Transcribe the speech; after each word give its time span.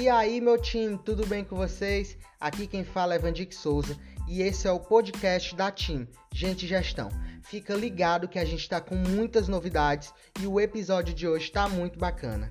E 0.00 0.08
aí, 0.08 0.40
meu 0.40 0.56
time, 0.56 0.96
tudo 0.96 1.26
bem 1.26 1.44
com 1.44 1.54
vocês? 1.54 2.16
Aqui 2.40 2.66
quem 2.66 2.82
fala 2.82 3.14
é 3.14 3.18
Vandic 3.18 3.54
Souza 3.54 3.98
e 4.26 4.40
esse 4.40 4.66
é 4.66 4.72
o 4.72 4.80
podcast 4.80 5.54
da 5.54 5.70
Team 5.70 6.08
Gente 6.32 6.66
Gestão. 6.66 7.10
Fica 7.42 7.74
ligado 7.74 8.26
que 8.26 8.38
a 8.38 8.44
gente 8.46 8.60
está 8.60 8.80
com 8.80 8.94
muitas 8.94 9.46
novidades 9.46 10.10
e 10.40 10.46
o 10.46 10.58
episódio 10.58 11.12
de 11.12 11.28
hoje 11.28 11.48
está 11.48 11.68
muito 11.68 11.98
bacana. 11.98 12.50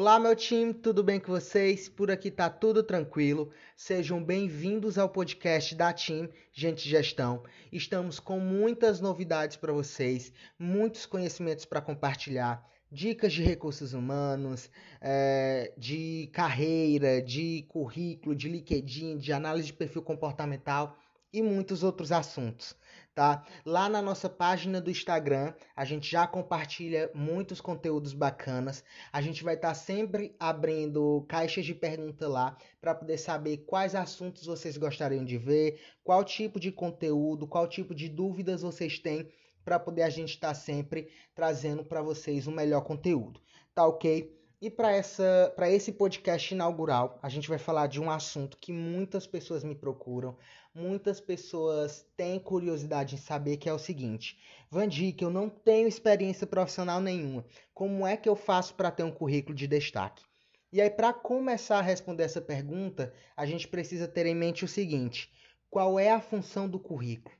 Olá, 0.00 0.18
meu 0.18 0.34
time, 0.34 0.72
tudo 0.72 1.04
bem 1.04 1.20
com 1.20 1.30
vocês? 1.30 1.86
Por 1.86 2.10
aqui 2.10 2.30
tá 2.30 2.48
tudo 2.48 2.82
tranquilo. 2.82 3.50
Sejam 3.76 4.24
bem-vindos 4.24 4.96
ao 4.96 5.10
podcast 5.10 5.74
da 5.74 5.92
Team 5.92 6.26
Gente 6.50 6.88
Gestão. 6.88 7.42
Estamos 7.70 8.18
com 8.18 8.40
muitas 8.40 8.98
novidades 8.98 9.58
para 9.58 9.74
vocês, 9.74 10.32
muitos 10.58 11.04
conhecimentos 11.04 11.66
para 11.66 11.82
compartilhar, 11.82 12.66
dicas 12.90 13.30
de 13.30 13.42
recursos 13.42 13.92
humanos, 13.92 14.70
é, 15.02 15.74
de 15.76 16.30
carreira, 16.32 17.20
de 17.20 17.66
currículo, 17.68 18.34
de 18.34 18.48
LinkedIn, 18.48 19.18
de 19.18 19.34
análise 19.34 19.66
de 19.66 19.74
perfil 19.74 20.00
comportamental 20.00 20.96
e 21.30 21.42
muitos 21.42 21.82
outros 21.82 22.10
assuntos 22.10 22.74
tá? 23.14 23.44
Lá 23.64 23.88
na 23.88 24.00
nossa 24.00 24.28
página 24.28 24.80
do 24.80 24.90
Instagram, 24.90 25.52
a 25.74 25.84
gente 25.84 26.10
já 26.10 26.26
compartilha 26.26 27.10
muitos 27.14 27.60
conteúdos 27.60 28.12
bacanas. 28.12 28.84
A 29.12 29.20
gente 29.20 29.42
vai 29.42 29.54
estar 29.54 29.68
tá 29.68 29.74
sempre 29.74 30.34
abrindo 30.38 31.24
caixas 31.28 31.64
de 31.64 31.74
pergunta 31.74 32.28
lá 32.28 32.56
para 32.80 32.94
poder 32.94 33.18
saber 33.18 33.58
quais 33.58 33.94
assuntos 33.94 34.46
vocês 34.46 34.76
gostariam 34.76 35.24
de 35.24 35.36
ver, 35.36 35.80
qual 36.02 36.24
tipo 36.24 36.58
de 36.58 36.72
conteúdo, 36.72 37.46
qual 37.46 37.68
tipo 37.68 37.94
de 37.94 38.08
dúvidas 38.08 38.62
vocês 38.62 38.98
têm 38.98 39.30
para 39.64 39.78
poder 39.78 40.02
a 40.02 40.10
gente 40.10 40.34
estar 40.34 40.48
tá 40.48 40.54
sempre 40.54 41.10
trazendo 41.34 41.84
para 41.84 42.02
vocês 42.02 42.46
o 42.46 42.52
melhor 42.52 42.82
conteúdo. 42.82 43.40
Tá 43.74 43.86
OK? 43.86 44.39
E 44.62 44.68
para 44.68 45.70
esse 45.70 45.90
podcast 45.90 46.52
inaugural, 46.52 47.18
a 47.22 47.30
gente 47.30 47.48
vai 47.48 47.56
falar 47.56 47.86
de 47.86 47.98
um 47.98 48.10
assunto 48.10 48.58
que 48.58 48.70
muitas 48.74 49.26
pessoas 49.26 49.64
me 49.64 49.74
procuram, 49.74 50.36
muitas 50.74 51.18
pessoas 51.18 52.06
têm 52.14 52.38
curiosidade 52.38 53.14
em 53.14 53.18
saber, 53.18 53.56
que 53.56 53.70
é 53.70 53.72
o 53.72 53.78
seguinte: 53.78 54.38
Vandic, 54.70 55.22
eu 55.22 55.30
não 55.30 55.48
tenho 55.48 55.88
experiência 55.88 56.46
profissional 56.46 57.00
nenhuma. 57.00 57.42
Como 57.72 58.06
é 58.06 58.18
que 58.18 58.28
eu 58.28 58.36
faço 58.36 58.74
para 58.74 58.90
ter 58.90 59.02
um 59.02 59.10
currículo 59.10 59.54
de 59.54 59.66
destaque? 59.66 60.22
E 60.70 60.78
aí, 60.78 60.90
para 60.90 61.14
começar 61.14 61.78
a 61.78 61.82
responder 61.82 62.24
essa 62.24 62.42
pergunta, 62.42 63.14
a 63.34 63.46
gente 63.46 63.66
precisa 63.66 64.06
ter 64.06 64.26
em 64.26 64.34
mente 64.34 64.62
o 64.62 64.68
seguinte: 64.68 65.32
qual 65.70 65.98
é 65.98 66.10
a 66.10 66.20
função 66.20 66.68
do 66.68 66.78
currículo? 66.78 67.34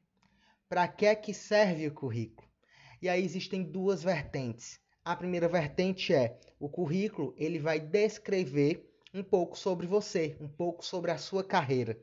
Para 0.71 0.89
que 0.89 1.05
é 1.05 1.15
que 1.15 1.35
serve 1.35 1.87
o 1.87 1.93
currículo? 1.93 2.49
E 3.03 3.11
aí 3.11 3.23
existem 3.23 3.63
duas 3.63 4.03
vertentes. 4.03 4.81
A 5.11 5.17
primeira 5.17 5.49
vertente 5.49 6.15
é 6.15 6.39
o 6.61 6.69
currículo, 6.69 7.35
ele 7.37 7.59
vai 7.59 7.81
descrever 7.81 8.89
um 9.13 9.25
pouco 9.25 9.59
sobre 9.59 9.85
você, 9.85 10.37
um 10.41 10.47
pouco 10.47 10.87
sobre 10.87 11.11
a 11.11 11.19
sua 11.19 11.43
carreira. 11.43 11.99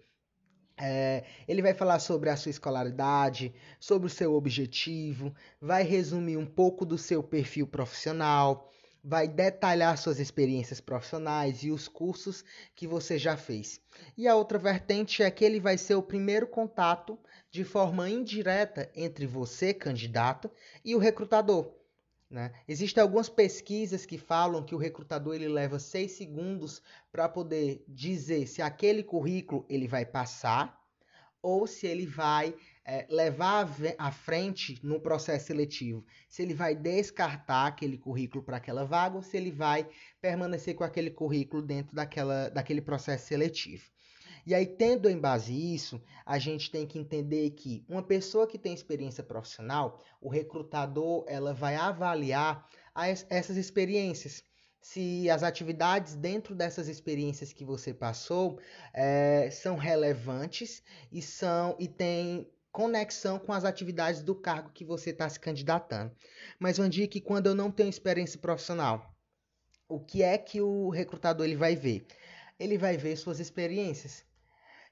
É, 0.75 1.23
ele 1.47 1.61
vai 1.61 1.73
falar 1.73 1.99
sobre 1.99 2.29
a 2.29 2.35
sua 2.35 2.49
escolaridade, 2.49 3.53
sobre 3.79 4.07
o 4.07 4.09
seu 4.09 4.33
objetivo, 4.33 5.33
vai 5.61 5.83
resumir 5.83 6.35
um 6.35 6.45
pouco 6.45 6.85
do 6.85 6.97
seu 6.97 7.23
perfil 7.23 7.65
profissional, 7.65 8.69
vai 9.01 9.25
detalhar 9.25 9.97
suas 9.97 10.19
experiências 10.19 10.81
profissionais 10.81 11.63
e 11.63 11.71
os 11.71 11.87
cursos 11.87 12.43
que 12.75 12.85
você 12.85 13.17
já 13.17 13.37
fez. 13.37 13.79
E 14.17 14.27
a 14.27 14.35
outra 14.35 14.59
vertente 14.59 15.23
é 15.23 15.31
que 15.31 15.45
ele 15.45 15.61
vai 15.61 15.77
ser 15.77 15.95
o 15.95 16.03
primeiro 16.03 16.45
contato 16.45 17.17
de 17.49 17.63
forma 17.63 18.09
indireta 18.09 18.91
entre 18.93 19.25
você, 19.25 19.73
candidato, 19.73 20.51
e 20.83 20.93
o 20.93 20.99
recrutador. 20.99 21.77
Né? 22.29 22.51
Existem 22.67 23.01
algumas 23.01 23.29
pesquisas 23.29 24.05
que 24.05 24.17
falam 24.17 24.63
que 24.63 24.75
o 24.75 24.77
recrutador 24.77 25.35
ele 25.35 25.47
leva 25.47 25.79
seis 25.79 26.11
segundos 26.11 26.81
para 27.11 27.29
poder 27.29 27.83
dizer 27.87 28.47
se 28.47 28.61
aquele 28.61 29.01
currículo 29.01 29.65
ele 29.69 29.87
vai 29.87 30.05
passar 30.05 30.77
ou 31.41 31.65
se 31.65 31.87
ele 31.87 32.05
vai 32.05 32.53
é, 32.83 33.05
levar 33.09 33.69
à 33.97 34.11
frente 34.11 34.77
no 34.83 34.99
processo 34.99 35.47
seletivo, 35.47 36.05
se 36.27 36.41
ele 36.41 36.53
vai 36.53 36.75
descartar 36.75 37.67
aquele 37.67 37.97
currículo 37.97 38.43
para 38.43 38.57
aquela 38.57 38.83
vaga 38.83 39.15
ou 39.15 39.21
se 39.21 39.37
ele 39.37 39.51
vai 39.51 39.87
permanecer 40.19 40.75
com 40.75 40.83
aquele 40.83 41.11
currículo 41.11 41.61
dentro 41.61 41.95
daquela, 41.95 42.49
daquele 42.49 42.81
processo 42.81 43.27
seletivo. 43.27 43.89
E 44.47 44.55
aí, 44.55 44.65
tendo 44.65 45.09
em 45.09 45.19
base 45.19 45.51
isso, 45.51 46.01
a 46.25 46.39
gente 46.39 46.71
tem 46.71 46.87
que 46.87 46.97
entender 46.97 47.49
que 47.49 47.83
uma 47.85 48.01
pessoa 48.01 48.47
que 48.47 48.57
tem 48.57 48.73
experiência 48.73 49.21
profissional, 49.21 50.01
o 50.21 50.29
recrutador, 50.29 51.25
ela 51.27 51.53
vai 51.53 51.75
avaliar 51.75 52.65
as, 52.95 53.25
essas 53.29 53.57
experiências. 53.57 54.41
Se 54.79 55.29
as 55.29 55.43
atividades 55.43 56.15
dentro 56.15 56.55
dessas 56.55 56.87
experiências 56.87 57.51
que 57.51 57.65
você 57.65 57.93
passou 57.93 58.57
é, 58.93 59.49
são 59.51 59.75
relevantes 59.75 60.81
e 61.11 61.21
são 61.21 61.75
e 61.77 61.85
têm 61.85 62.49
conexão 62.71 63.37
com 63.37 63.51
as 63.51 63.65
atividades 63.65 64.23
do 64.23 64.33
cargo 64.33 64.71
que 64.73 64.85
você 64.85 65.09
está 65.09 65.27
se 65.27 65.41
candidatando. 65.41 66.15
Mas 66.57 66.79
uma 66.79 66.87
dica 66.87 67.09
que 67.09 67.19
quando 67.19 67.47
eu 67.47 67.53
não 67.53 67.69
tenho 67.69 67.89
experiência 67.89 68.39
profissional, 68.39 69.13
o 69.89 69.99
que 69.99 70.23
é 70.23 70.37
que 70.37 70.61
o 70.61 70.87
recrutador 70.87 71.45
ele 71.45 71.57
vai 71.57 71.75
ver? 71.75 72.05
Ele 72.57 72.77
vai 72.77 72.95
ver 72.95 73.17
suas 73.17 73.41
experiências. 73.41 74.25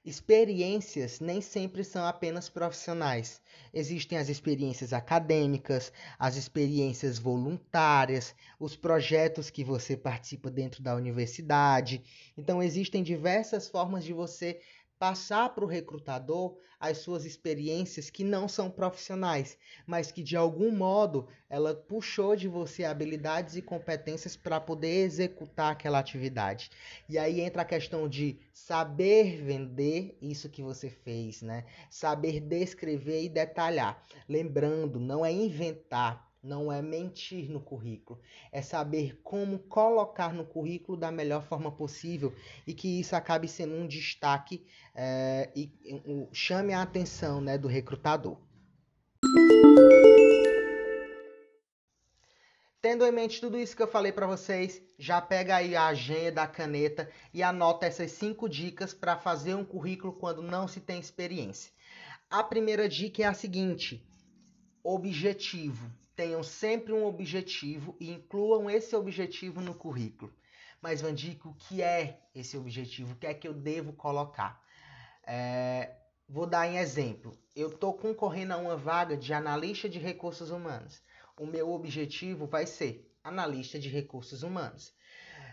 Experiências 0.06 1.18
nem 1.18 1.40
sempre 1.40 1.82
são 1.82 2.06
apenas 2.06 2.48
profissionais. 2.48 3.40
Existem 3.74 4.16
as 4.16 4.28
experiências 4.28 4.92
acadêmicas, 4.92 5.92
as 6.16 6.36
experiências 6.36 7.18
voluntárias, 7.18 8.32
os 8.56 8.76
projetos 8.76 9.50
que 9.50 9.64
você 9.64 9.96
participa 9.96 10.48
dentro 10.48 10.80
da 10.80 10.94
universidade. 10.94 12.04
Então, 12.38 12.62
existem 12.62 13.02
diversas 13.02 13.68
formas 13.68 14.04
de 14.04 14.12
você 14.12 14.60
passar 14.98 15.50
para 15.54 15.64
o 15.64 15.68
recrutador 15.68 16.56
as 16.78 16.98
suas 16.98 17.24
experiências 17.24 18.10
que 18.10 18.22
não 18.22 18.48
são 18.48 18.70
profissionais, 18.70 19.56
mas 19.86 20.12
que 20.12 20.22
de 20.22 20.36
algum 20.36 20.70
modo 20.70 21.26
ela 21.48 21.74
puxou 21.74 22.36
de 22.36 22.48
você 22.48 22.84
habilidades 22.84 23.56
e 23.56 23.62
competências 23.62 24.36
para 24.36 24.60
poder 24.60 25.04
executar 25.04 25.72
aquela 25.72 25.98
atividade. 25.98 26.70
E 27.08 27.18
aí 27.18 27.40
entra 27.40 27.62
a 27.62 27.66
questão 27.66 28.08
de 28.08 28.38
saber 28.52 29.42
vender 29.42 30.18
isso 30.20 30.50
que 30.50 30.62
você 30.62 30.90
fez, 30.90 31.42
né? 31.42 31.64
Saber 31.90 32.40
descrever 32.40 33.22
e 33.22 33.28
detalhar. 33.28 34.02
Lembrando, 34.28 34.98
não 34.98 35.24
é 35.24 35.32
inventar, 35.32 36.25
não 36.46 36.72
é 36.72 36.80
mentir 36.80 37.50
no 37.50 37.60
currículo, 37.60 38.20
é 38.52 38.62
saber 38.62 39.20
como 39.22 39.58
colocar 39.58 40.32
no 40.32 40.46
currículo 40.46 40.96
da 40.96 41.10
melhor 41.10 41.42
forma 41.42 41.72
possível 41.72 42.32
e 42.66 42.72
que 42.72 43.00
isso 43.00 43.16
acabe 43.16 43.48
sendo 43.48 43.74
um 43.74 43.86
destaque 43.86 44.64
é, 44.94 45.50
e 45.56 45.72
um, 46.06 46.28
chame 46.32 46.72
a 46.72 46.82
atenção 46.82 47.40
né, 47.40 47.58
do 47.58 47.66
recrutador. 47.66 48.38
Tendo 52.80 53.04
em 53.04 53.10
mente 53.10 53.40
tudo 53.40 53.58
isso 53.58 53.74
que 53.74 53.82
eu 53.82 53.88
falei 53.88 54.12
para 54.12 54.28
vocês, 54.28 54.80
já 54.96 55.20
pega 55.20 55.56
aí 55.56 55.74
a 55.74 55.88
agenda, 55.88 56.42
a 56.42 56.46
caneta 56.46 57.10
e 57.34 57.42
anota 57.42 57.84
essas 57.84 58.12
cinco 58.12 58.48
dicas 58.48 58.94
para 58.94 59.16
fazer 59.16 59.56
um 59.56 59.64
currículo 59.64 60.12
quando 60.12 60.40
não 60.40 60.68
se 60.68 60.80
tem 60.80 61.00
experiência. 61.00 61.72
A 62.30 62.44
primeira 62.44 62.88
dica 62.88 63.22
é 63.22 63.26
a 63.26 63.34
seguinte: 63.34 64.06
objetivo 64.84 65.90
tenham 66.16 66.42
sempre 66.42 66.92
um 66.92 67.04
objetivo 67.04 67.94
e 68.00 68.10
incluam 68.10 68.70
esse 68.70 68.96
objetivo 68.96 69.60
no 69.60 69.74
currículo. 69.74 70.34
Mas, 70.80 71.02
Vandico, 71.02 71.50
o 71.50 71.54
que 71.54 71.82
é 71.82 72.20
esse 72.34 72.56
objetivo? 72.56 73.12
O 73.12 73.16
que 73.16 73.26
é 73.26 73.34
que 73.34 73.46
eu 73.46 73.52
devo 73.52 73.92
colocar? 73.92 74.62
É, 75.26 75.94
vou 76.28 76.46
dar 76.46 76.66
em 76.66 76.78
exemplo. 76.78 77.36
Eu 77.54 77.68
estou 77.68 77.92
concorrendo 77.94 78.54
a 78.54 78.56
uma 78.56 78.76
vaga 78.76 79.16
de 79.16 79.32
analista 79.32 79.88
de 79.88 79.98
recursos 79.98 80.50
humanos. 80.50 81.02
O 81.38 81.46
meu 81.46 81.70
objetivo 81.70 82.46
vai 82.46 82.66
ser 82.66 83.12
analista 83.22 83.78
de 83.78 83.88
recursos 83.88 84.42
humanos. 84.42 84.94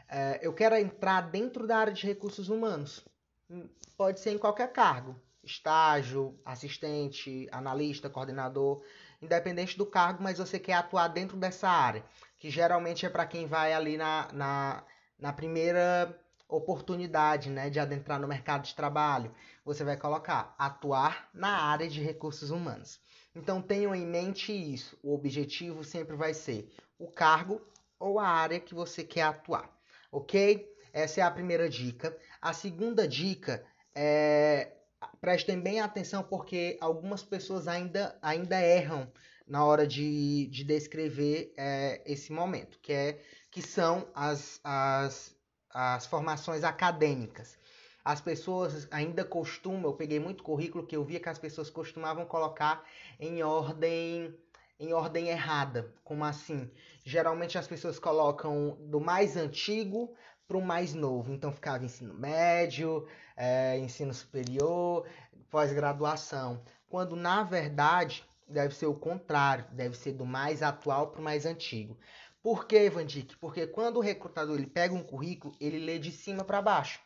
É, 0.08 0.40
eu 0.42 0.54
quero 0.54 0.76
entrar 0.76 1.22
dentro 1.22 1.68
da 1.68 1.78
área 1.78 1.94
de 1.94 2.06
recursos 2.06 2.48
humanos. 2.50 3.06
Hum, 3.50 3.68
pode 3.98 4.20
ser 4.20 4.32
em 4.32 4.38
qualquer 4.38 4.72
cargo. 4.72 5.20
Estágio, 5.44 6.40
assistente, 6.46 7.50
analista, 7.52 8.10
coordenador 8.10 8.82
independente 9.24 9.78
do 9.78 9.86
cargo, 9.86 10.22
mas 10.22 10.38
você 10.38 10.60
quer 10.60 10.74
atuar 10.74 11.08
dentro 11.08 11.38
dessa 11.38 11.70
área, 11.70 12.04
que 12.38 12.50
geralmente 12.50 13.06
é 13.06 13.10
para 13.10 13.26
quem 13.26 13.48
vai 13.48 13.74
ali 13.74 13.98
na, 13.98 14.28
na, 14.34 14.84
na 15.18 15.34
primeira 15.34 16.20
oportunidade 16.48 17.50
né, 17.50 17.70
de 17.70 17.80
adentrar 17.80 18.20
no 18.20 18.28
mercado 18.28 18.64
de 18.64 18.76
trabalho. 18.76 19.34
Você 19.66 19.84
vai 19.84 19.98
colocar 19.98 20.54
atuar 20.58 21.30
na 21.34 21.64
área 21.64 21.88
de 21.88 22.02
recursos 22.02 22.52
humanos. 22.52 23.00
Então 23.36 23.62
tenham 23.62 23.96
em 23.96 24.06
mente 24.06 24.52
isso. 24.52 24.98
O 25.02 25.14
objetivo 25.14 25.84
sempre 25.84 26.16
vai 26.16 26.34
ser 26.34 26.72
o 27.00 27.08
cargo 27.08 27.62
ou 28.00 28.20
a 28.20 28.28
área 28.28 28.60
que 28.60 28.76
você 28.76 29.04
quer 29.04 29.24
atuar. 29.24 29.70
Ok? 30.12 30.72
Essa 30.92 31.22
é 31.22 31.24
a 31.24 31.32
primeira 31.32 31.68
dica. 31.68 32.16
A 32.40 32.54
segunda 32.54 33.08
dica 33.08 33.66
é 33.96 34.74
prestem 35.22 35.60
bem 35.60 35.80
atenção 35.80 36.24
porque 36.24 36.78
algumas 36.82 37.24
pessoas 37.24 37.68
ainda, 37.68 38.18
ainda 38.22 38.60
erram 38.60 39.12
na 39.48 39.66
hora 39.66 39.86
de, 39.86 40.48
de 40.48 40.64
descrever 40.64 41.54
é, 41.58 42.02
esse 42.06 42.32
momento, 42.32 42.80
que, 42.82 42.94
é, 42.94 43.22
que 43.52 43.62
são 43.62 44.08
as, 44.16 44.60
as, 44.64 45.36
as 45.70 46.06
formações 46.06 46.64
acadêmicas. 46.64 47.58
As 48.04 48.20
pessoas 48.20 48.88
ainda 48.92 49.24
costumam, 49.24 49.86
eu 49.86 49.94
peguei 49.94 50.20
muito 50.20 50.44
currículo 50.44 50.86
que 50.86 50.96
eu 50.96 51.04
via 51.04 51.20
que 51.20 51.30
as 51.30 51.40
pessoas 51.40 51.70
costumavam 51.70 52.26
colocar 52.26 52.84
em 53.20 53.42
ordem 53.44 54.36
em 54.80 54.92
ordem 54.92 55.30
errada. 55.30 55.94
Como 56.04 56.26
assim? 56.26 56.70
Geralmente 57.06 57.58
as 57.58 57.68
pessoas 57.68 58.00
colocam 58.00 58.78
do 58.82 59.00
mais 59.00 59.38
antigo 59.38 60.14
para 60.48 60.58
o 60.58 60.62
mais 60.62 60.94
novo. 60.94 61.32
Então 61.32 61.52
ficava 61.52 61.86
ensino 61.86 62.14
médio, 62.14 63.08
é, 63.36 63.78
ensino 63.80 64.14
superior, 64.14 65.06
pós-graduação. 65.50 66.62
Quando 66.90 67.16
na 67.16 67.44
verdade 67.44 68.24
deve 68.48 68.76
ser 68.76 68.86
o 68.86 68.94
contrário, 68.94 69.66
deve 69.72 69.98
ser 69.98 70.14
do 70.14 70.26
mais 70.26 70.62
atual 70.62 71.08
para 71.08 71.22
o 71.22 71.24
mais 71.24 71.46
antigo. 71.46 71.98
Por 72.42 72.68
que, 72.68 72.90
Vandic? 72.90 73.38
Porque 73.38 73.66
quando 73.66 73.98
o 73.98 74.02
recrutador 74.02 74.58
ele 74.58 74.68
pega 74.68 74.94
um 74.94 75.02
currículo, 75.02 75.56
ele 75.62 75.80
lê 75.80 75.98
de 75.98 76.12
cima 76.12 76.44
para 76.44 76.62
baixo, 76.62 77.00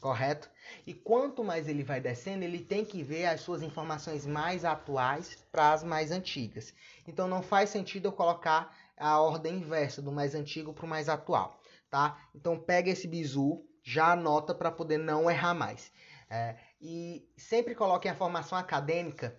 correto? 0.00 0.50
E 0.84 0.92
quanto 0.92 1.44
mais 1.44 1.68
ele 1.68 1.84
vai 1.84 2.00
descendo, 2.00 2.42
ele 2.42 2.58
tem 2.58 2.84
que 2.84 3.02
ver 3.02 3.26
as 3.26 3.40
suas 3.40 3.62
informações 3.62 4.26
mais 4.26 4.64
atuais 4.64 5.38
para 5.52 5.72
as 5.72 5.84
mais 5.84 6.10
antigas. 6.10 6.74
Então 7.06 7.28
não 7.28 7.40
faz 7.40 7.70
sentido 7.70 8.06
eu 8.08 8.12
colocar 8.12 8.76
a 8.96 9.20
ordem 9.20 9.58
inversa, 9.58 10.02
do 10.02 10.10
mais 10.10 10.34
antigo 10.34 10.72
para 10.72 10.84
o 10.84 10.88
mais 10.88 11.08
atual, 11.08 11.59
tá? 11.90 12.18
Então 12.34 12.58
pega 12.58 12.90
esse 12.90 13.06
bizu, 13.06 13.62
já 13.82 14.12
anota 14.12 14.54
para 14.54 14.70
poder 14.70 14.98
não 14.98 15.30
errar 15.30 15.54
mais. 15.54 15.92
É, 16.30 16.56
e 16.80 17.28
sempre 17.36 17.74
coloque 17.74 18.08
a 18.08 18.14
formação 18.14 18.56
acadêmica 18.56 19.36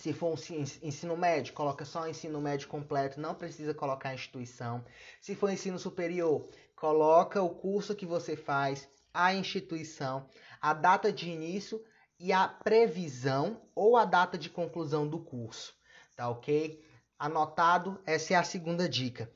se 0.00 0.12
for 0.12 0.30
um 0.30 0.62
ensino 0.82 1.16
médio, 1.16 1.52
coloca 1.52 1.84
só 1.84 2.02
o 2.02 2.08
ensino 2.08 2.40
médio 2.40 2.68
completo, 2.68 3.20
não 3.20 3.34
precisa 3.34 3.74
colocar 3.74 4.10
a 4.10 4.14
instituição. 4.14 4.84
Se 5.20 5.34
for 5.34 5.50
ensino 5.50 5.78
superior, 5.78 6.48
coloca 6.74 7.42
o 7.42 7.50
curso 7.50 7.94
que 7.94 8.06
você 8.06 8.36
faz, 8.36 8.88
a 9.12 9.34
instituição, 9.34 10.28
a 10.60 10.72
data 10.72 11.12
de 11.12 11.28
início 11.28 11.82
e 12.18 12.32
a 12.32 12.48
previsão 12.48 13.60
ou 13.74 13.96
a 13.96 14.04
data 14.04 14.38
de 14.38 14.48
conclusão 14.48 15.06
do 15.06 15.20
curso. 15.20 15.74
Tá 16.16 16.28
ok? 16.28 16.82
Anotado, 17.18 18.00
essa 18.06 18.34
é 18.34 18.36
a 18.36 18.42
segunda 18.42 18.88
dica. 18.88 19.30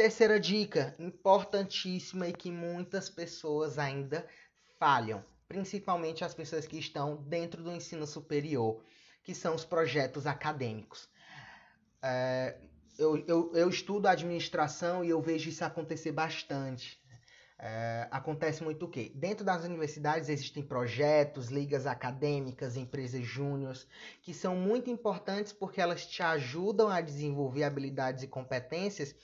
Terceira 0.00 0.40
dica, 0.40 0.94
importantíssima 0.98 2.26
e 2.26 2.32
que 2.32 2.50
muitas 2.50 3.10
pessoas 3.10 3.78
ainda 3.78 4.26
falham, 4.78 5.22
principalmente 5.46 6.24
as 6.24 6.32
pessoas 6.32 6.66
que 6.66 6.78
estão 6.78 7.16
dentro 7.16 7.62
do 7.62 7.70
ensino 7.70 8.06
superior 8.06 8.82
que 9.22 9.34
são 9.34 9.54
os 9.54 9.62
projetos 9.62 10.26
acadêmicos. 10.26 11.06
É, 12.02 12.56
eu, 12.98 13.22
eu, 13.26 13.52
eu, 13.54 13.68
estudo 13.68 14.06
administração 14.06 15.04
e 15.04 15.10
eu 15.10 15.20
vejo 15.20 15.50
isso 15.50 15.62
acontecer 15.66 16.12
bastante. 16.12 16.98
É, 17.58 18.08
acontece 18.10 18.64
muito 18.64 18.86
o 18.86 18.88
quê? 18.88 19.12
Dentro 19.14 19.44
das 19.44 19.66
universidades 19.66 20.30
existem 20.30 20.62
projetos, 20.62 21.48
ligas 21.48 21.86
acadêmicas, 21.86 22.74
empresas 22.74 23.22
júniores, 23.22 23.86
que 24.22 24.32
são 24.32 24.56
muito 24.56 24.88
importantes 24.88 25.52
porque 25.52 25.78
elas 25.78 26.06
te 26.06 26.22
ajudam 26.22 26.88
a 26.88 27.02
desenvolver 27.02 27.64
habilidades 27.64 28.22
e 28.22 28.26
competências 28.26 29.14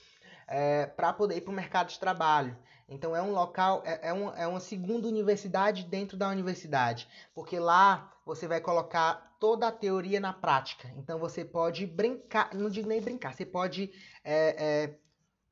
é, 0.47 0.85
para 0.85 1.11
poder 1.13 1.37
ir 1.37 1.41
para 1.41 1.51
o 1.51 1.55
mercado 1.55 1.89
de 1.89 1.99
trabalho. 1.99 2.57
Então 2.89 3.15
é 3.15 3.21
um 3.21 3.31
local, 3.31 3.83
é, 3.85 4.09
é, 4.09 4.13
um, 4.13 4.33
é 4.33 4.47
uma 4.47 4.61
segunda 4.61 5.07
universidade 5.07 5.83
dentro 5.83 6.15
da 6.15 6.29
universidade, 6.29 7.07
porque 7.35 7.59
lá 7.59 8.13
você 8.25 8.47
vai 8.47 8.61
colocar 8.61 9.35
toda 9.39 9.67
a 9.67 9.71
teoria 9.71 10.19
na 10.19 10.31
prática. 10.31 10.89
Então 10.95 11.19
você 11.19 11.43
pode 11.43 11.85
brincar, 11.85 12.53
não 12.53 12.69
digo 12.69 12.87
nem 12.87 13.01
brincar, 13.01 13.33
você 13.33 13.45
pode 13.45 13.91
é, 14.23 14.55
é, 14.57 14.95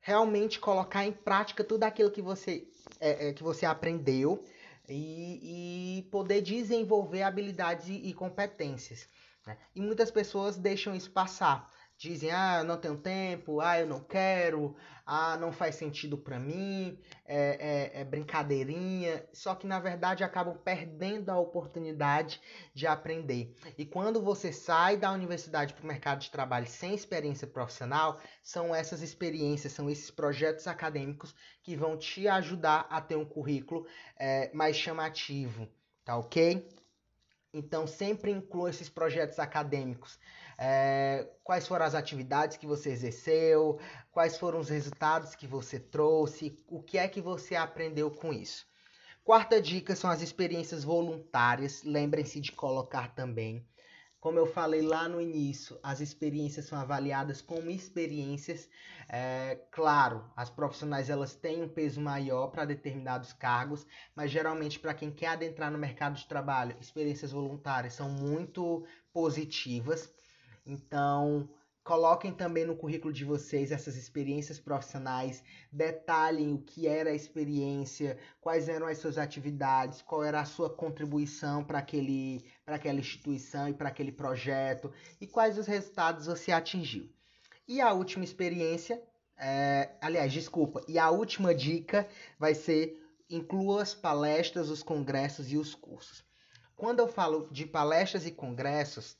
realmente 0.00 0.58
colocar 0.58 1.04
em 1.04 1.12
prática 1.12 1.62
tudo 1.62 1.84
aquilo 1.84 2.10
que 2.10 2.22
você, 2.22 2.66
é, 2.98 3.28
é 3.28 3.32
que 3.34 3.42
você 3.42 3.66
aprendeu 3.66 4.42
e, 4.88 5.98
e, 5.98 6.02
poder 6.10 6.40
desenvolver 6.40 7.22
habilidades 7.22 7.88
e, 7.88 7.94
e 7.94 8.14
competências. 8.14 9.08
Né? 9.46 9.58
E 9.74 9.80
muitas 9.80 10.10
pessoas 10.10 10.56
deixam 10.56 10.94
isso 10.94 11.10
passar 11.10 11.70
dizem, 11.96 12.30
ah, 12.30 12.58
eu 12.60 12.64
não 12.64 12.76
tenho 12.76 12.96
tempo, 12.96 13.60
ah, 13.60 13.80
eu 13.80 13.86
não 13.86 14.00
quero, 14.00 14.76
ah, 15.06 15.36
não 15.36 15.52
faz 15.52 15.76
sentido 15.76 16.18
para 16.18 16.38
mim, 16.38 16.98
é, 17.24 17.92
é, 17.94 18.00
é, 18.00 18.04
brincadeirinha, 18.04 19.24
só 19.32 19.54
que 19.54 19.66
na 19.66 19.78
verdade 19.78 20.22
acabam 20.22 20.56
perdendo 20.58 21.30
a 21.30 21.38
oportunidade 21.38 22.40
de 22.74 22.86
aprender. 22.86 23.54
E 23.78 23.86
quando 23.86 24.20
você 24.20 24.52
sai 24.52 24.96
da 24.96 25.10
universidade 25.12 25.72
para 25.72 25.84
o 25.84 25.86
mercado 25.86 26.20
de 26.20 26.30
trabalho 26.30 26.66
sem 26.66 26.94
experiência 26.94 27.46
profissional, 27.46 28.20
são 28.42 28.74
essas 28.74 29.00
experiências, 29.00 29.72
são 29.72 29.88
esses 29.88 30.10
projetos 30.10 30.66
acadêmicos 30.66 31.34
que 31.62 31.76
vão 31.76 31.96
te 31.96 32.28
ajudar 32.28 32.86
a 32.90 33.00
ter 33.00 33.16
um 33.16 33.24
currículo 33.24 33.86
é, 34.18 34.50
mais 34.52 34.76
chamativo, 34.76 35.68
tá 36.04 36.16
ok? 36.16 36.66
Então 37.56 37.86
sempre 37.86 38.30
inclua 38.30 38.70
esses 38.70 38.88
projetos 38.88 39.38
acadêmicos 39.38 40.18
é, 40.58 41.28
quais 41.44 41.66
foram 41.66 41.84
as 41.84 41.94
atividades 41.94 42.56
que 42.56 42.66
você 42.66 42.90
exerceu, 42.90 43.78
quais 44.10 44.38
foram 44.38 44.58
os 44.58 44.68
resultados 44.68 45.34
que 45.34 45.46
você 45.46 45.78
trouxe, 45.78 46.56
o 46.68 46.82
que 46.82 46.98
é 46.98 47.08
que 47.08 47.20
você 47.20 47.54
aprendeu 47.54 48.10
com 48.10 48.32
isso. 48.32 48.66
Quarta 49.22 49.60
dica 49.60 49.94
são 49.94 50.08
as 50.08 50.22
experiências 50.22 50.84
voluntárias, 50.84 51.82
lembrem-se 51.82 52.40
de 52.40 52.52
colocar 52.52 53.14
também. 53.14 53.66
Como 54.26 54.40
eu 54.40 54.46
falei 54.46 54.82
lá 54.82 55.08
no 55.08 55.20
início, 55.20 55.78
as 55.80 56.00
experiências 56.00 56.64
são 56.64 56.76
avaliadas 56.76 57.40
como 57.40 57.70
experiências. 57.70 58.68
É, 59.08 59.54
claro, 59.70 60.24
as 60.34 60.50
profissionais 60.50 61.08
elas 61.08 61.36
têm 61.36 61.62
um 61.62 61.68
peso 61.68 62.00
maior 62.00 62.48
para 62.48 62.64
determinados 62.64 63.32
cargos, 63.32 63.86
mas 64.16 64.32
geralmente 64.32 64.80
para 64.80 64.94
quem 64.94 65.12
quer 65.12 65.28
adentrar 65.28 65.70
no 65.70 65.78
mercado 65.78 66.16
de 66.16 66.26
trabalho, 66.26 66.76
experiências 66.80 67.30
voluntárias 67.30 67.92
são 67.92 68.10
muito 68.10 68.84
positivas. 69.12 70.12
Então, 70.66 71.48
coloquem 71.86 72.32
também 72.32 72.64
no 72.64 72.74
currículo 72.74 73.14
de 73.14 73.24
vocês 73.24 73.70
essas 73.70 73.94
experiências 73.94 74.58
profissionais, 74.58 75.40
detalhem 75.70 76.52
o 76.52 76.58
que 76.58 76.88
era 76.88 77.10
a 77.10 77.14
experiência, 77.14 78.18
quais 78.40 78.68
eram 78.68 78.88
as 78.88 78.98
suas 78.98 79.16
atividades, 79.16 80.02
qual 80.02 80.24
era 80.24 80.40
a 80.40 80.44
sua 80.44 80.68
contribuição 80.68 81.62
para 81.62 81.78
aquele 81.78 82.44
para 82.64 82.74
aquela 82.74 82.98
instituição 82.98 83.68
e 83.68 83.72
para 83.72 83.88
aquele 83.88 84.10
projeto 84.10 84.92
e 85.20 85.28
quais 85.28 85.56
os 85.56 85.68
resultados 85.68 86.26
você 86.26 86.50
atingiu. 86.50 87.08
E 87.68 87.80
a 87.80 87.92
última 87.92 88.24
experiência, 88.24 89.00
é, 89.36 89.90
aliás, 90.00 90.32
desculpa, 90.32 90.82
e 90.88 90.98
a 90.98 91.08
última 91.10 91.54
dica 91.54 92.08
vai 92.36 92.56
ser 92.56 93.00
inclua 93.30 93.82
as 93.82 93.94
palestras, 93.94 94.70
os 94.70 94.82
congressos 94.82 95.52
e 95.52 95.56
os 95.56 95.72
cursos. 95.72 96.24
Quando 96.74 96.98
eu 96.98 97.06
falo 97.06 97.48
de 97.52 97.64
palestras 97.64 98.26
e 98.26 98.32
congressos, 98.32 99.16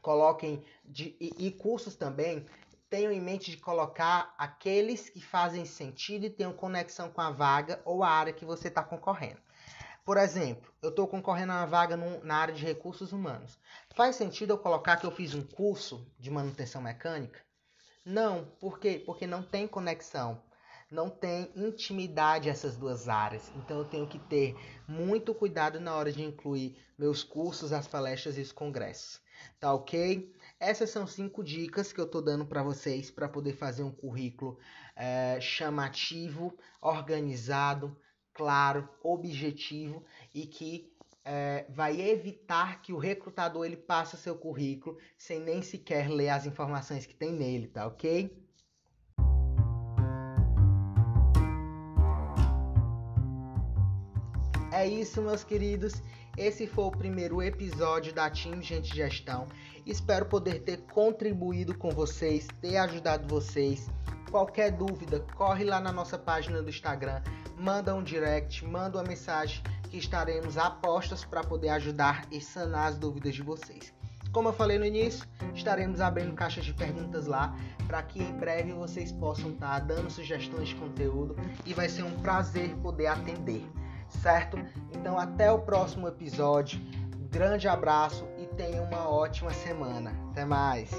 coloquem 0.00 0.64
de, 0.84 1.16
e, 1.20 1.46
e 1.46 1.50
cursos 1.50 1.94
também, 1.94 2.46
tenham 2.90 3.12
em 3.12 3.20
mente 3.20 3.52
de 3.52 3.56
colocar 3.56 4.34
aqueles 4.36 5.08
que 5.08 5.20
fazem 5.20 5.64
sentido 5.64 6.26
e 6.26 6.30
tenham 6.30 6.52
conexão 6.52 7.08
com 7.08 7.20
a 7.20 7.30
vaga 7.30 7.80
ou 7.84 8.02
a 8.02 8.10
área 8.10 8.32
que 8.32 8.44
você 8.44 8.66
está 8.66 8.82
concorrendo. 8.82 9.40
Por 10.04 10.16
exemplo, 10.16 10.72
eu 10.82 10.90
estou 10.90 11.06
concorrendo 11.06 11.52
a 11.52 11.56
uma 11.58 11.66
vaga 11.66 11.96
no, 11.96 12.24
na 12.24 12.34
área 12.34 12.52
de 12.52 12.64
recursos 12.64 13.12
humanos. 13.12 13.56
Faz 13.94 14.16
sentido 14.16 14.50
eu 14.50 14.58
colocar 14.58 14.96
que 14.96 15.06
eu 15.06 15.12
fiz 15.12 15.34
um 15.34 15.42
curso 15.42 16.04
de 16.18 16.30
manutenção 16.30 16.82
mecânica? 16.82 17.38
Não, 18.04 18.44
por 18.58 18.80
quê? 18.80 19.00
Porque 19.06 19.26
não 19.26 19.42
tem 19.42 19.68
conexão, 19.68 20.42
não 20.90 21.08
tem 21.08 21.52
intimidade 21.54 22.48
essas 22.48 22.76
duas 22.76 23.08
áreas. 23.08 23.52
Então 23.54 23.78
eu 23.78 23.84
tenho 23.84 24.08
que 24.08 24.18
ter 24.18 24.56
muito 24.88 25.32
cuidado 25.32 25.78
na 25.78 25.94
hora 25.94 26.10
de 26.10 26.24
incluir 26.24 26.76
meus 26.98 27.22
cursos, 27.22 27.72
as 27.72 27.86
palestras 27.86 28.36
e 28.36 28.40
os 28.40 28.50
congressos 28.50 29.20
tá 29.58 29.72
ok? 29.72 30.32
Essas 30.58 30.90
são 30.90 31.06
cinco 31.06 31.42
dicas 31.42 31.92
que 31.92 32.00
eu 32.00 32.06
tô 32.06 32.20
dando 32.20 32.44
para 32.46 32.62
vocês 32.62 33.10
para 33.10 33.28
poder 33.28 33.54
fazer 33.54 33.82
um 33.82 33.90
currículo 33.90 34.58
é, 34.94 35.40
chamativo, 35.40 36.56
organizado, 36.80 37.96
claro, 38.34 38.88
objetivo 39.02 40.04
e 40.34 40.46
que 40.46 40.92
é, 41.24 41.66
vai 41.68 42.00
evitar 42.00 42.82
que 42.82 42.92
o 42.92 42.98
recrutador 42.98 43.64
ele 43.64 43.76
passe 43.76 44.16
seu 44.16 44.36
currículo 44.36 44.98
sem 45.16 45.40
nem 45.40 45.62
sequer 45.62 46.08
ler 46.08 46.30
as 46.30 46.46
informações 46.46 47.06
que 47.06 47.14
tem 47.14 47.32
nele, 47.32 47.68
tá 47.68 47.86
ok? 47.86 48.49
É 54.80 54.88
isso, 54.88 55.20
meus 55.20 55.44
queridos. 55.44 56.02
Esse 56.38 56.66
foi 56.66 56.84
o 56.84 56.90
primeiro 56.90 57.42
episódio 57.42 58.14
da 58.14 58.30
Team 58.30 58.62
Gente 58.62 58.96
Gestão. 58.96 59.46
Espero 59.84 60.24
poder 60.24 60.60
ter 60.60 60.78
contribuído 60.94 61.76
com 61.76 61.90
vocês, 61.90 62.48
ter 62.62 62.78
ajudado 62.78 63.28
vocês, 63.28 63.90
Qualquer 64.30 64.70
dúvida, 64.70 65.22
corre 65.36 65.64
lá 65.64 65.80
na 65.80 65.92
nossa 65.92 66.16
página 66.16 66.62
do 66.62 66.70
Instagram, 66.70 67.20
manda 67.58 67.94
um 67.94 68.02
direct, 68.02 68.64
manda 68.64 68.96
uma 68.96 69.04
mensagem 69.04 69.62
que 69.90 69.98
estaremos 69.98 70.56
a 70.56 70.70
postos 70.70 71.26
para 71.26 71.44
poder 71.44 71.68
ajudar 71.70 72.26
e 72.30 72.40
sanar 72.40 72.88
as 72.88 72.96
dúvidas 72.96 73.34
de 73.34 73.42
vocês. 73.42 73.92
Como 74.32 74.48
eu 74.48 74.52
falei 74.54 74.78
no 74.78 74.86
início, 74.86 75.26
estaremos 75.52 76.00
abrindo 76.00 76.32
caixas 76.32 76.64
de 76.64 76.72
perguntas 76.72 77.26
lá 77.26 77.54
para 77.86 78.02
que 78.02 78.22
em 78.22 78.32
breve 78.38 78.72
vocês 78.72 79.12
possam 79.12 79.50
estar 79.50 79.80
dando 79.80 80.08
sugestões 80.08 80.68
de 80.68 80.76
conteúdo 80.76 81.36
e 81.66 81.74
vai 81.74 81.88
ser 81.88 82.04
um 82.04 82.20
prazer 82.20 82.74
poder 82.76 83.08
atender, 83.08 83.66
certo? 84.10 84.58
Então 84.92 85.18
até 85.18 85.50
o 85.50 85.60
próximo 85.60 86.08
episódio. 86.08 86.80
grande 87.30 87.68
abraço 87.68 88.26
e 88.38 88.46
tenha 88.56 88.82
uma 88.82 89.08
ótima 89.08 89.52
semana. 89.52 90.12
Até 90.30 90.44
mais. 90.44 90.90